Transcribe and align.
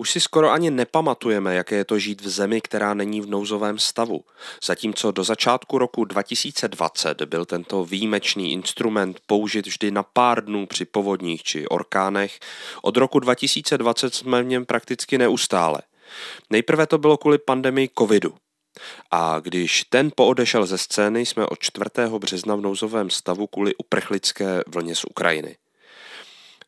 Už 0.00 0.10
si 0.10 0.20
skoro 0.20 0.50
ani 0.50 0.70
nepamatujeme, 0.70 1.54
jaké 1.54 1.76
je 1.76 1.84
to 1.84 1.98
žít 1.98 2.20
v 2.20 2.28
zemi, 2.28 2.60
která 2.60 2.94
není 2.94 3.20
v 3.20 3.26
nouzovém 3.26 3.78
stavu. 3.78 4.24
Zatímco 4.64 5.10
do 5.10 5.24
začátku 5.24 5.78
roku 5.78 6.04
2020 6.04 7.22
byl 7.22 7.44
tento 7.44 7.84
výjimečný 7.84 8.52
instrument 8.52 9.20
použit 9.26 9.66
vždy 9.66 9.90
na 9.90 10.02
pár 10.02 10.44
dnů 10.44 10.66
při 10.66 10.84
povodních 10.84 11.42
či 11.42 11.68
orkánech, 11.68 12.38
od 12.82 12.96
roku 12.96 13.18
2020 13.18 14.14
jsme 14.14 14.42
v 14.42 14.46
něm 14.46 14.66
prakticky 14.66 15.18
neustále. 15.18 15.78
Nejprve 16.50 16.86
to 16.86 16.98
bylo 16.98 17.16
kvůli 17.16 17.38
pandemii 17.38 17.90
covidu. 17.98 18.34
A 19.10 19.40
když 19.40 19.84
ten 19.84 20.10
poodešel 20.16 20.66
ze 20.66 20.78
scény, 20.78 21.26
jsme 21.26 21.46
od 21.46 21.58
4. 21.58 21.90
března 22.18 22.54
v 22.54 22.60
nouzovém 22.60 23.10
stavu 23.10 23.46
kvůli 23.46 23.74
uprchlické 23.74 24.62
vlně 24.66 24.94
z 24.94 25.04
Ukrajiny. 25.04 25.56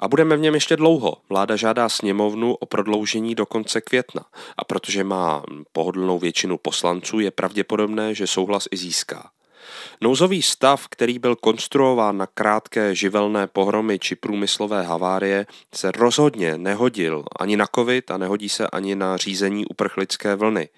A 0.00 0.08
budeme 0.08 0.36
v 0.36 0.40
něm 0.40 0.54
ještě 0.54 0.76
dlouho. 0.76 1.16
Vláda 1.28 1.56
žádá 1.56 1.88
sněmovnu 1.88 2.54
o 2.54 2.66
prodloužení 2.66 3.34
do 3.34 3.46
konce 3.46 3.80
května. 3.80 4.24
A 4.56 4.64
protože 4.64 5.04
má 5.04 5.42
pohodlnou 5.72 6.18
většinu 6.18 6.58
poslanců, 6.58 7.20
je 7.20 7.30
pravděpodobné, 7.30 8.14
že 8.14 8.26
souhlas 8.26 8.68
i 8.70 8.76
získá. 8.76 9.30
Nouzový 10.00 10.42
stav, 10.42 10.88
který 10.88 11.18
byl 11.18 11.36
konstruován 11.36 12.16
na 12.16 12.26
krátké 12.26 12.94
živelné 12.94 13.46
pohromy 13.46 13.98
či 13.98 14.14
průmyslové 14.14 14.82
havárie, 14.82 15.46
se 15.74 15.92
rozhodně 15.92 16.58
nehodil 16.58 17.24
ani 17.40 17.56
na 17.56 17.66
covid 17.74 18.10
a 18.10 18.18
nehodí 18.18 18.48
se 18.48 18.66
ani 18.66 18.96
na 18.96 19.16
řízení 19.16 19.66
uprchlické 19.66 20.34
vlny. 20.34 20.68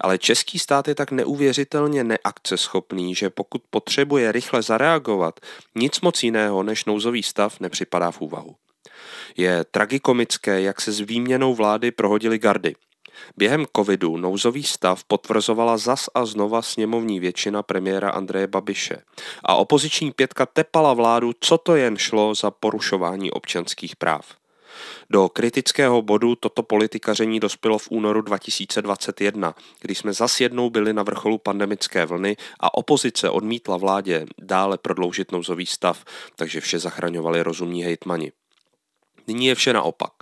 Ale 0.00 0.18
český 0.18 0.58
stát 0.58 0.88
je 0.88 0.94
tak 0.94 1.10
neuvěřitelně 1.10 2.04
neakceschopný, 2.04 3.14
že 3.14 3.30
pokud 3.30 3.62
potřebuje 3.70 4.32
rychle 4.32 4.62
zareagovat, 4.62 5.40
nic 5.74 6.00
moc 6.00 6.22
jiného 6.22 6.62
než 6.62 6.84
nouzový 6.84 7.22
stav 7.22 7.60
nepřipadá 7.60 8.10
v 8.10 8.20
úvahu. 8.20 8.54
Je 9.36 9.64
tragikomické, 9.64 10.60
jak 10.60 10.80
se 10.80 10.92
s 10.92 11.00
výměnou 11.00 11.54
vlády 11.54 11.90
prohodili 11.90 12.38
gardy. 12.38 12.74
Během 13.36 13.66
covidu 13.76 14.16
nouzový 14.16 14.62
stav 14.62 15.04
potvrzovala 15.04 15.76
zas 15.76 16.08
a 16.14 16.26
znova 16.26 16.62
sněmovní 16.62 17.20
většina 17.20 17.62
premiéra 17.62 18.10
Andreje 18.10 18.46
Babiše. 18.46 19.02
A 19.44 19.54
opoziční 19.54 20.12
pětka 20.12 20.46
tepala 20.46 20.94
vládu, 20.94 21.32
co 21.40 21.58
to 21.58 21.76
jen 21.76 21.96
šlo 21.96 22.34
za 22.34 22.50
porušování 22.50 23.30
občanských 23.30 23.96
práv. 23.96 24.26
Do 25.10 25.28
kritického 25.28 26.02
bodu 26.02 26.34
toto 26.34 26.62
politikaření 26.62 27.40
dospělo 27.40 27.78
v 27.78 27.90
únoru 27.90 28.22
2021, 28.22 29.54
kdy 29.80 29.94
jsme 29.94 30.12
zas 30.12 30.40
jednou 30.40 30.70
byli 30.70 30.92
na 30.92 31.02
vrcholu 31.02 31.38
pandemické 31.38 32.06
vlny 32.06 32.36
a 32.60 32.74
opozice 32.74 33.30
odmítla 33.30 33.76
vládě 33.76 34.26
dále 34.42 34.78
prodloužit 34.78 35.32
nouzový 35.32 35.66
stav, 35.66 36.04
takže 36.36 36.60
vše 36.60 36.78
zachraňovali 36.78 37.42
rozumní 37.42 37.84
hejtmani. 37.84 38.32
Nyní 39.26 39.46
je 39.46 39.54
vše 39.54 39.72
naopak. 39.72 40.12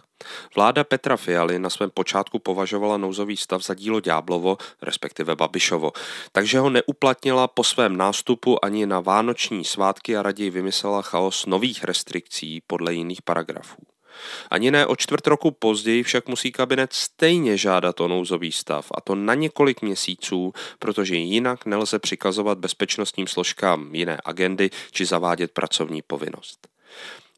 Vláda 0.56 0.84
Petra 0.84 1.16
Fialy 1.16 1.58
na 1.58 1.70
svém 1.70 1.90
počátku 1.90 2.38
považovala 2.38 2.96
nouzový 2.96 3.36
stav 3.36 3.62
za 3.62 3.74
dílo 3.74 4.00
Ďáblovo, 4.00 4.56
respektive 4.82 5.36
Babišovo, 5.36 5.92
takže 6.32 6.58
ho 6.58 6.70
neuplatnila 6.70 7.48
po 7.48 7.64
svém 7.64 7.96
nástupu 7.96 8.64
ani 8.64 8.86
na 8.86 9.00
vánoční 9.00 9.64
svátky 9.64 10.16
a 10.16 10.22
raději 10.22 10.50
vymyslela 10.50 11.02
chaos 11.02 11.46
nových 11.46 11.84
restrikcí 11.84 12.62
podle 12.66 12.94
jiných 12.94 13.22
paragrafů. 13.22 13.76
Ani 14.50 14.70
ne 14.70 14.86
o 14.86 14.96
čtvrt 14.96 15.26
roku 15.26 15.50
později 15.50 16.02
však 16.02 16.28
musí 16.28 16.52
kabinet 16.52 16.92
stejně 16.92 17.56
žádat 17.56 18.00
o 18.00 18.08
nouzový 18.08 18.52
stav, 18.52 18.92
a 18.94 19.00
to 19.00 19.14
na 19.14 19.34
několik 19.34 19.82
měsíců, 19.82 20.52
protože 20.78 21.16
jinak 21.16 21.66
nelze 21.66 21.98
přikazovat 21.98 22.58
bezpečnostním 22.58 23.26
složkám 23.26 23.94
jiné 23.94 24.18
agendy 24.24 24.70
či 24.90 25.06
zavádět 25.06 25.50
pracovní 25.50 26.02
povinnost. 26.02 26.68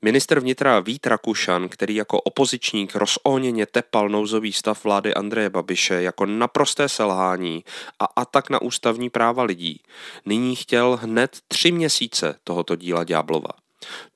Minister 0.07 0.41
vnitra 0.41 0.81
Vít 0.81 1.07
Rakušan, 1.07 1.69
který 1.69 1.95
jako 1.95 2.21
opozičník 2.21 2.95
rozohněně 2.95 3.67
tepal 3.67 4.09
nouzový 4.09 4.53
stav 4.53 4.85
vlády 4.85 5.15
Andreje 5.15 5.51
Babiše 5.51 6.03
jako 6.03 6.27
naprosté 6.27 6.89
selhání 6.89 7.65
a 7.99 8.05
atak 8.05 8.51
na 8.51 8.63
ústavní 8.63 9.11
práva 9.11 9.43
lidí, 9.43 9.81
nyní 10.27 10.57
chtěl 10.57 10.99
hned 11.03 11.37
tři 11.49 11.73
měsíce 11.73 12.39
tohoto 12.45 12.77
díla 12.77 13.05
Ďáblova. 13.05 13.49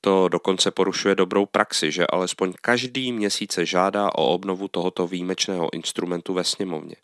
To 0.01 0.27
dokonce 0.29 0.71
porušuje 0.71 1.15
dobrou 1.15 1.45
praxi, 1.45 1.91
že 1.91 2.07
alespoň 2.07 2.53
každý 2.61 3.11
měsíc 3.11 3.59
žádá 3.63 4.15
o 4.15 4.25
obnovu 4.25 4.67
tohoto 4.67 5.07
výjimečného 5.07 5.73
instrumentu 5.73 6.33
ve 6.33 6.43
sněmovně. 6.43 6.95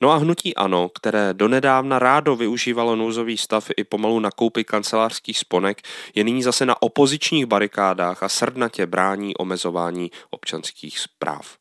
No 0.00 0.10
a 0.10 0.16
hnutí 0.16 0.54
ANO, 0.54 0.88
které 0.88 1.34
donedávna 1.34 1.98
rádo 1.98 2.36
využívalo 2.36 2.96
nouzový 2.96 3.38
stav 3.38 3.68
i 3.76 3.84
pomalu 3.84 4.20
na 4.20 4.30
koupy 4.30 4.64
kancelářských 4.64 5.38
sponek, 5.38 5.82
je 6.14 6.24
nyní 6.24 6.42
zase 6.42 6.66
na 6.66 6.82
opozičních 6.82 7.46
barikádách 7.46 8.22
a 8.22 8.28
srdnatě 8.28 8.86
brání 8.86 9.36
omezování 9.36 10.10
občanských 10.30 10.98
zpráv. 10.98 11.56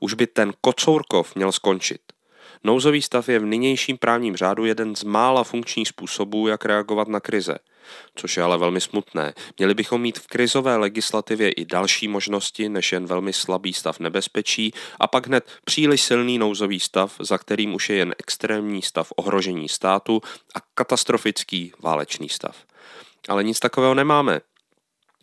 Už 0.00 0.14
by 0.14 0.26
ten 0.26 0.52
Kocourkov 0.60 1.34
měl 1.34 1.52
skončit. 1.52 2.00
Nouzový 2.64 3.02
stav 3.02 3.28
je 3.28 3.38
v 3.38 3.44
nynějším 3.44 3.98
právním 3.98 4.36
řádu 4.36 4.64
jeden 4.64 4.96
z 4.96 5.04
mála 5.04 5.44
funkčních 5.44 5.88
způsobů, 5.88 6.48
jak 6.48 6.64
reagovat 6.64 7.08
na 7.08 7.20
krize. 7.20 7.58
Což 8.14 8.36
je 8.36 8.42
ale 8.42 8.58
velmi 8.58 8.80
smutné. 8.80 9.34
Měli 9.58 9.74
bychom 9.74 10.00
mít 10.00 10.18
v 10.18 10.26
krizové 10.26 10.76
legislativě 10.76 11.50
i 11.50 11.64
další 11.64 12.08
možnosti, 12.08 12.68
než 12.68 12.92
jen 12.92 13.06
velmi 13.06 13.32
slabý 13.32 13.72
stav 13.72 14.00
nebezpečí 14.00 14.72
a 15.00 15.06
pak 15.06 15.26
hned 15.26 15.50
příliš 15.64 16.02
silný 16.02 16.38
nouzový 16.38 16.80
stav, 16.80 17.16
za 17.20 17.38
kterým 17.38 17.74
už 17.74 17.90
je 17.90 17.96
jen 17.96 18.14
extrémní 18.18 18.82
stav 18.82 19.12
ohrožení 19.16 19.68
státu 19.68 20.20
a 20.54 20.58
katastrofický 20.74 21.72
válečný 21.82 22.28
stav. 22.28 22.56
Ale 23.28 23.44
nic 23.44 23.60
takového 23.60 23.94
nemáme. 23.94 24.40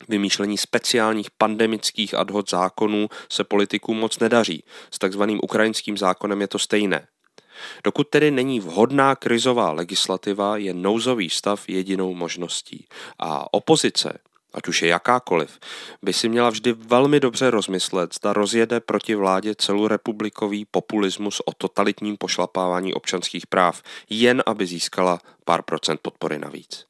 Vymýšlení 0.09 0.57
speciálních 0.57 1.31
pandemických 1.31 2.13
ad 2.13 2.31
hoc 2.31 2.49
zákonů 2.49 3.07
se 3.29 3.43
politikům 3.43 3.97
moc 3.97 4.19
nedaří. 4.19 4.63
S 4.91 4.99
takzvaným 4.99 5.39
ukrajinským 5.43 5.97
zákonem 5.97 6.41
je 6.41 6.47
to 6.47 6.59
stejné. 6.59 7.07
Dokud 7.83 8.07
tedy 8.07 8.31
není 8.31 8.59
vhodná 8.59 9.15
krizová 9.15 9.71
legislativa, 9.71 10.57
je 10.57 10.73
nouzový 10.73 11.29
stav 11.29 11.69
jedinou 11.69 12.13
možností. 12.13 12.87
A 13.19 13.53
opozice, 13.53 14.19
ať 14.53 14.67
už 14.67 14.81
je 14.81 14.87
jakákoliv, 14.87 15.59
by 16.01 16.13
si 16.13 16.29
měla 16.29 16.49
vždy 16.49 16.73
velmi 16.73 17.19
dobře 17.19 17.49
rozmyslet, 17.49 18.15
zda 18.15 18.33
rozjede 18.33 18.79
proti 18.79 19.15
vládě 19.15 19.55
celorepublikový 19.55 20.65
populismus 20.65 21.41
o 21.45 21.51
totalitním 21.57 22.17
pošlapávání 22.17 22.93
občanských 22.93 23.47
práv, 23.47 23.81
jen 24.09 24.43
aby 24.45 24.65
získala 24.65 25.19
pár 25.45 25.61
procent 25.61 25.99
podpory 26.01 26.39
navíc. 26.39 26.85